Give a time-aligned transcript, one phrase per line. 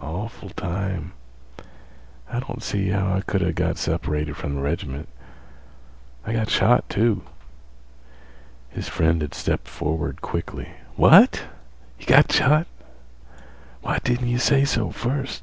[0.00, 1.12] Awful time.
[2.32, 5.06] I don't see how I could a' got separated from th' reg'ment.
[6.24, 7.24] I got shot, too."
[8.70, 10.70] His friend had stepped forward quickly.
[10.94, 11.42] "What?
[12.06, 12.66] Got shot?
[13.82, 15.42] Why didn't yeh say so first?